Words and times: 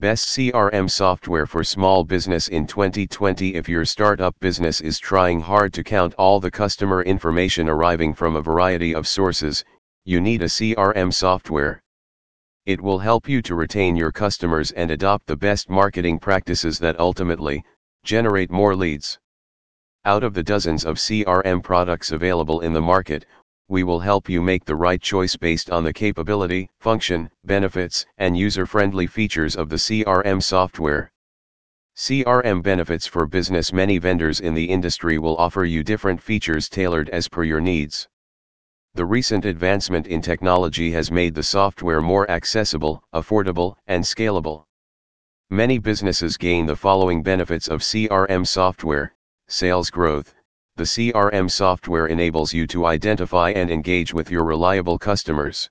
Best 0.00 0.28
CRM 0.28 0.88
software 0.88 1.44
for 1.44 1.64
small 1.64 2.04
business 2.04 2.46
in 2.46 2.68
2020 2.68 3.56
If 3.56 3.68
your 3.68 3.84
startup 3.84 4.38
business 4.38 4.80
is 4.80 5.00
trying 5.00 5.40
hard 5.40 5.72
to 5.72 5.82
count 5.82 6.14
all 6.14 6.38
the 6.38 6.52
customer 6.52 7.02
information 7.02 7.68
arriving 7.68 8.14
from 8.14 8.36
a 8.36 8.40
variety 8.40 8.94
of 8.94 9.08
sources, 9.08 9.64
you 10.04 10.20
need 10.20 10.42
a 10.42 10.44
CRM 10.44 11.12
software. 11.12 11.82
It 12.64 12.80
will 12.80 13.00
help 13.00 13.28
you 13.28 13.42
to 13.42 13.56
retain 13.56 13.96
your 13.96 14.12
customers 14.12 14.70
and 14.70 14.92
adopt 14.92 15.26
the 15.26 15.36
best 15.36 15.68
marketing 15.68 16.20
practices 16.20 16.78
that 16.78 17.00
ultimately 17.00 17.64
generate 18.04 18.52
more 18.52 18.76
leads. 18.76 19.18
Out 20.04 20.22
of 20.22 20.32
the 20.32 20.44
dozens 20.44 20.84
of 20.84 20.98
CRM 20.98 21.60
products 21.60 22.12
available 22.12 22.60
in 22.60 22.72
the 22.72 22.80
market, 22.80 23.26
we 23.68 23.82
will 23.82 24.00
help 24.00 24.28
you 24.28 24.40
make 24.40 24.64
the 24.64 24.74
right 24.74 25.02
choice 25.02 25.36
based 25.36 25.70
on 25.70 25.84
the 25.84 25.92
capability, 25.92 26.70
function, 26.80 27.30
benefits, 27.44 28.06
and 28.16 28.36
user-friendly 28.36 29.06
features 29.06 29.56
of 29.56 29.68
the 29.68 29.76
CRM 29.76 30.42
software. 30.42 31.12
CRM 31.96 32.62
benefits 32.62 33.06
for 33.06 33.26
business 33.26 33.72
Many 33.72 33.98
vendors 33.98 34.40
in 34.40 34.54
the 34.54 34.70
industry 34.70 35.18
will 35.18 35.36
offer 35.36 35.64
you 35.64 35.82
different 35.82 36.22
features 36.22 36.68
tailored 36.68 37.10
as 37.10 37.28
per 37.28 37.44
your 37.44 37.60
needs. 37.60 38.08
The 38.94 39.04
recent 39.04 39.44
advancement 39.44 40.06
in 40.06 40.22
technology 40.22 40.90
has 40.92 41.10
made 41.10 41.34
the 41.34 41.42
software 41.42 42.00
more 42.00 42.30
accessible, 42.30 43.02
affordable, 43.12 43.76
and 43.86 44.02
scalable. 44.02 44.64
Many 45.50 45.78
businesses 45.78 46.36
gain 46.36 46.66
the 46.66 46.76
following 46.76 47.22
benefits 47.22 47.68
of 47.68 47.80
CRM 47.80 48.46
software 48.46 49.14
sales 49.46 49.90
growth, 49.90 50.34
the 50.78 50.84
CRM 50.84 51.50
software 51.50 52.06
enables 52.06 52.54
you 52.54 52.64
to 52.68 52.86
identify 52.86 53.50
and 53.50 53.68
engage 53.68 54.14
with 54.14 54.30
your 54.30 54.44
reliable 54.44 54.96
customers. 54.96 55.68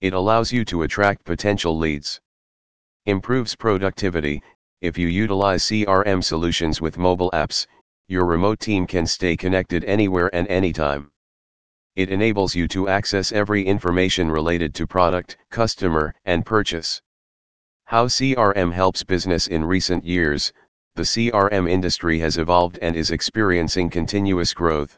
It 0.00 0.14
allows 0.14 0.50
you 0.50 0.64
to 0.64 0.84
attract 0.84 1.26
potential 1.26 1.76
leads. 1.76 2.22
Improves 3.04 3.54
productivity, 3.54 4.42
if 4.80 4.96
you 4.96 5.08
utilize 5.08 5.64
CRM 5.64 6.24
solutions 6.24 6.80
with 6.80 6.96
mobile 6.96 7.30
apps, 7.32 7.66
your 8.08 8.24
remote 8.24 8.60
team 8.60 8.86
can 8.86 9.06
stay 9.06 9.36
connected 9.36 9.84
anywhere 9.84 10.34
and 10.34 10.48
anytime. 10.48 11.10
It 11.94 12.08
enables 12.08 12.54
you 12.54 12.66
to 12.68 12.88
access 12.88 13.30
every 13.30 13.62
information 13.62 14.30
related 14.30 14.74
to 14.76 14.86
product, 14.86 15.36
customer, 15.50 16.14
and 16.24 16.46
purchase. 16.46 17.02
How 17.84 18.06
CRM 18.06 18.72
helps 18.72 19.04
business 19.04 19.48
in 19.48 19.66
recent 19.66 20.02
years, 20.02 20.50
the 20.96 21.02
CRM 21.02 21.68
industry 21.68 22.20
has 22.20 22.38
evolved 22.38 22.78
and 22.80 22.94
is 22.94 23.10
experiencing 23.10 23.90
continuous 23.90 24.54
growth. 24.54 24.96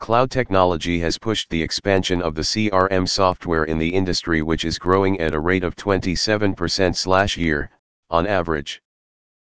Cloud 0.00 0.30
technology 0.30 1.00
has 1.00 1.16
pushed 1.16 1.48
the 1.48 1.62
expansion 1.62 2.20
of 2.20 2.34
the 2.34 2.42
CRM 2.42 3.08
software 3.08 3.64
in 3.64 3.78
the 3.78 3.88
industry 3.88 4.42
which 4.42 4.66
is 4.66 4.78
growing 4.78 5.18
at 5.18 5.32
a 5.32 5.40
rate 5.40 5.64
of 5.64 5.74
27% 5.76 6.94
slash 6.94 7.38
year, 7.38 7.70
on 8.10 8.26
average. 8.26 8.82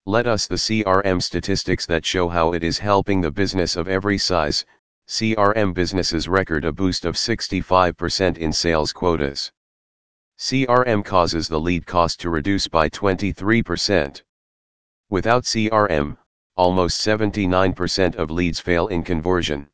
Let 0.05 0.27
us 0.27 0.45
the 0.45 0.55
CRM 0.55 1.19
statistics 1.19 1.87
that 1.87 2.05
show 2.05 2.29
how 2.29 2.53
it 2.53 2.63
is 2.63 2.77
helping 2.77 3.19
the 3.19 3.31
business 3.31 3.75
of 3.75 3.87
every 3.87 4.19
size, 4.19 4.65
CRM 5.07 5.73
businesses 5.73 6.29
record 6.29 6.63
a 6.63 6.71
boost 6.71 7.05
of 7.05 7.15
65% 7.15 8.37
in 8.37 8.53
sales 8.53 8.93
quotas. 8.93 9.51
CRM 10.37 11.03
causes 11.03 11.47
the 11.47 11.59
lead 11.59 11.87
cost 11.87 12.19
to 12.19 12.29
reduce 12.29 12.67
by 12.67 12.87
23%. 12.87 14.21
Without 15.11 15.43
CRM, 15.43 16.17
almost 16.55 17.01
79% 17.01 18.15
of 18.15 18.29
leads 18.29 18.59
fail 18.59 18.87
in 18.87 19.01
conversion. 19.01 19.67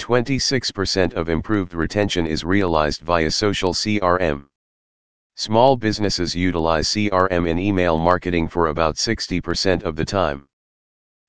26% 0.00 1.12
of 1.12 1.28
improved 1.28 1.72
retention 1.72 2.26
is 2.26 2.42
realized 2.42 3.02
via 3.02 3.30
social 3.30 3.72
CRM. 3.72 4.46
Small 5.36 5.76
businesses 5.76 6.34
utilize 6.34 6.88
CRM 6.88 7.48
in 7.48 7.58
email 7.58 7.96
marketing 7.96 8.48
for 8.48 8.66
about 8.66 8.96
60% 8.96 9.84
of 9.84 9.94
the 9.94 10.04
time. 10.04 10.48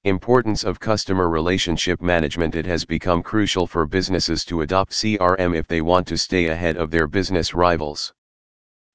Importance 0.04 0.64
of 0.64 0.80
customer 0.80 1.30
relationship 1.30 2.02
management 2.02 2.56
It 2.56 2.66
has 2.66 2.86
become 2.86 3.22
crucial 3.22 3.68
for 3.68 3.86
businesses 3.86 4.44
to 4.46 4.62
adopt 4.62 4.94
CRM 4.94 5.56
if 5.56 5.68
they 5.68 5.82
want 5.82 6.08
to 6.08 6.18
stay 6.18 6.48
ahead 6.48 6.76
of 6.76 6.90
their 6.90 7.08
business 7.08 7.54
rivals. 7.54 8.14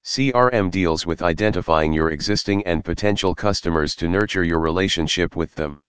CRM 0.06 0.70
deals 0.70 1.04
with 1.04 1.20
identifying 1.20 1.92
your 1.92 2.12
existing 2.12 2.64
and 2.64 2.84
potential 2.84 3.34
customers 3.34 3.96
to 3.96 4.08
nurture 4.08 4.44
your 4.44 4.60
relationship 4.60 5.34
with 5.34 5.52
them. 5.56 5.82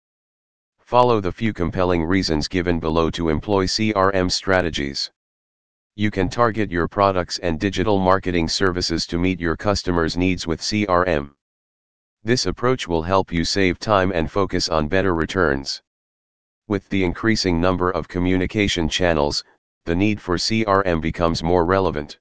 Follow 0.79 1.21
the 1.21 1.31
few 1.31 1.53
compelling 1.53 2.03
reasons 2.03 2.47
given 2.47 2.79
below 2.79 3.11
to 3.11 3.29
employ 3.29 3.67
CRM 3.67 4.31
strategies. 4.31 5.11
You 5.95 6.09
can 6.09 6.29
target 6.29 6.71
your 6.71 6.87
products 6.87 7.37
and 7.37 7.59
digital 7.59 7.99
marketing 7.99 8.49
services 8.49 9.05
to 9.05 9.19
meet 9.19 9.39
your 9.39 9.55
customers' 9.55 10.17
needs 10.17 10.47
with 10.47 10.61
CRM. 10.61 11.35
This 12.23 12.47
approach 12.47 12.87
will 12.87 13.03
help 13.03 13.31
you 13.31 13.45
save 13.45 13.77
time 13.77 14.11
and 14.11 14.31
focus 14.31 14.67
on 14.67 14.87
better 14.87 15.13
returns. 15.13 15.83
With 16.67 16.89
the 16.89 17.03
increasing 17.03 17.61
number 17.61 17.91
of 17.91 18.07
communication 18.07 18.89
channels, 18.89 19.43
the 19.85 19.95
need 19.95 20.19
for 20.19 20.37
CRM 20.37 21.01
becomes 21.01 21.43
more 21.43 21.65
relevant. 21.65 22.17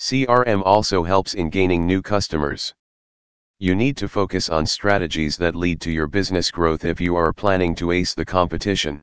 CRM 0.00 0.62
also 0.64 1.02
helps 1.02 1.34
in 1.34 1.50
gaining 1.50 1.86
new 1.86 2.00
customers. 2.00 2.72
You 3.58 3.74
need 3.74 3.98
to 3.98 4.08
focus 4.08 4.48
on 4.48 4.64
strategies 4.64 5.36
that 5.36 5.54
lead 5.54 5.78
to 5.82 5.90
your 5.90 6.06
business 6.06 6.50
growth 6.50 6.86
if 6.86 7.02
you 7.02 7.16
are 7.16 7.34
planning 7.34 7.74
to 7.74 7.90
ace 7.90 8.14
the 8.14 8.24
competition. 8.24 9.02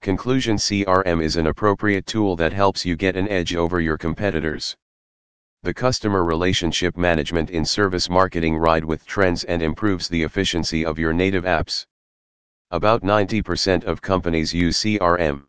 Conclusion 0.00 0.56
CRM 0.56 1.22
is 1.22 1.36
an 1.36 1.48
appropriate 1.48 2.06
tool 2.06 2.36
that 2.36 2.54
helps 2.54 2.86
you 2.86 2.96
get 2.96 3.16
an 3.16 3.28
edge 3.28 3.54
over 3.54 3.82
your 3.82 3.98
competitors. 3.98 4.74
The 5.62 5.74
customer 5.74 6.24
relationship 6.24 6.96
management 6.96 7.50
in 7.50 7.66
service 7.66 8.08
marketing 8.08 8.56
ride 8.56 8.86
with 8.86 9.04
trends 9.04 9.44
and 9.44 9.60
improves 9.60 10.08
the 10.08 10.22
efficiency 10.22 10.86
of 10.86 10.98
your 10.98 11.12
native 11.12 11.44
apps. 11.44 11.84
About 12.70 13.02
90% 13.02 13.84
of 13.84 14.00
companies 14.00 14.54
use 14.54 14.78
CRM. 14.78 15.44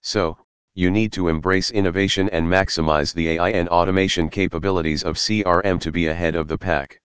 So, 0.00 0.38
you 0.76 0.90
need 0.90 1.10
to 1.10 1.28
embrace 1.28 1.70
innovation 1.70 2.28
and 2.32 2.46
maximize 2.46 3.14
the 3.14 3.30
AI 3.30 3.48
and 3.48 3.66
automation 3.70 4.28
capabilities 4.28 5.02
of 5.02 5.16
CRM 5.16 5.80
to 5.80 5.90
be 5.90 6.08
ahead 6.08 6.34
of 6.34 6.48
the 6.48 6.58
pack. 6.58 7.00